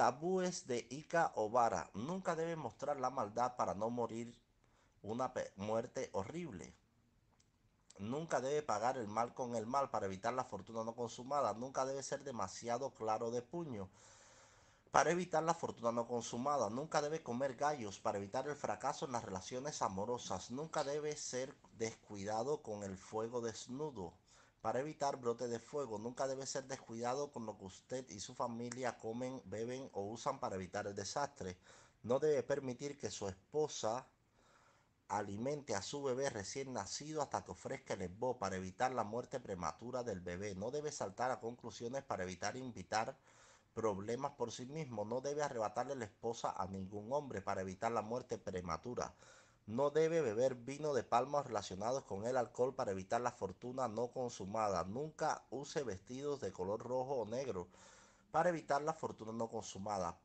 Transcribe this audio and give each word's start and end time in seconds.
Tabúes 0.00 0.66
de 0.66 0.86
Ika 0.88 1.30
Obara. 1.34 1.90
Nunca 1.92 2.34
debe 2.34 2.56
mostrar 2.56 2.98
la 2.98 3.10
maldad 3.10 3.54
para 3.56 3.74
no 3.74 3.90
morir 3.90 4.34
una 5.02 5.30
muerte 5.56 6.08
horrible. 6.14 6.74
Nunca 7.98 8.40
debe 8.40 8.62
pagar 8.62 8.96
el 8.96 9.08
mal 9.08 9.34
con 9.34 9.56
el 9.56 9.66
mal 9.66 9.90
para 9.90 10.06
evitar 10.06 10.32
la 10.32 10.44
fortuna 10.44 10.84
no 10.84 10.94
consumada. 10.94 11.52
Nunca 11.52 11.84
debe 11.84 12.02
ser 12.02 12.24
demasiado 12.24 12.94
claro 12.94 13.30
de 13.30 13.42
puño 13.42 13.90
para 14.90 15.10
evitar 15.10 15.42
la 15.42 15.52
fortuna 15.52 15.92
no 15.92 16.08
consumada. 16.08 16.70
Nunca 16.70 17.02
debe 17.02 17.22
comer 17.22 17.56
gallos 17.56 18.00
para 18.00 18.16
evitar 18.16 18.48
el 18.48 18.56
fracaso 18.56 19.04
en 19.04 19.12
las 19.12 19.26
relaciones 19.26 19.82
amorosas. 19.82 20.50
Nunca 20.50 20.82
debe 20.82 21.14
ser 21.14 21.54
descuidado 21.76 22.62
con 22.62 22.84
el 22.84 22.96
fuego 22.96 23.42
desnudo 23.42 24.14
para 24.60 24.80
evitar 24.80 25.16
brote 25.16 25.48
de 25.48 25.58
fuego. 25.58 25.98
Nunca 25.98 26.26
debe 26.26 26.46
ser 26.46 26.64
descuidado 26.64 27.30
con 27.32 27.46
lo 27.46 27.56
que 27.56 27.64
usted 27.64 28.08
y 28.10 28.20
su 28.20 28.34
familia 28.34 28.98
comen, 28.98 29.42
beben 29.46 29.88
o 29.92 30.02
usan 30.02 30.38
para 30.38 30.56
evitar 30.56 30.86
el 30.86 30.94
desastre. 30.94 31.56
No 32.02 32.18
debe 32.18 32.42
permitir 32.42 32.98
que 32.98 33.10
su 33.10 33.28
esposa 33.28 34.06
alimente 35.08 35.74
a 35.74 35.82
su 35.82 36.02
bebé 36.02 36.30
recién 36.30 36.72
nacido 36.72 37.20
hasta 37.20 37.44
que 37.44 37.50
ofrezca 37.50 37.94
el 37.94 38.02
esbo 38.02 38.38
para 38.38 38.56
evitar 38.56 38.92
la 38.92 39.02
muerte 39.02 39.40
prematura 39.40 40.02
del 40.04 40.20
bebé. 40.20 40.54
No 40.54 40.70
debe 40.70 40.92
saltar 40.92 41.30
a 41.30 41.40
conclusiones 41.40 42.04
para 42.04 42.22
evitar 42.22 42.56
invitar 42.56 43.16
problemas 43.74 44.32
por 44.32 44.52
sí 44.52 44.66
mismo. 44.66 45.04
No 45.04 45.20
debe 45.20 45.42
arrebatarle 45.42 45.96
la 45.96 46.04
esposa 46.04 46.54
a 46.56 46.66
ningún 46.66 47.12
hombre 47.12 47.40
para 47.42 47.62
evitar 47.62 47.90
la 47.92 48.02
muerte 48.02 48.38
prematura. 48.38 49.14
No 49.70 49.90
debe 49.90 50.20
beber 50.20 50.56
vino 50.56 50.94
de 50.94 51.04
palma 51.04 51.44
relacionados 51.44 52.02
con 52.02 52.26
el 52.26 52.36
alcohol 52.36 52.74
para 52.74 52.90
evitar 52.90 53.20
la 53.20 53.30
fortuna 53.30 53.86
no 53.86 54.08
consumada. 54.08 54.82
Nunca 54.82 55.44
use 55.48 55.84
vestidos 55.84 56.40
de 56.40 56.52
color 56.52 56.80
rojo 56.80 57.20
o 57.20 57.24
negro 57.24 57.68
para 58.32 58.48
evitar 58.48 58.82
la 58.82 58.94
fortuna 58.94 59.32
no 59.32 59.48
consumada. 59.48 60.18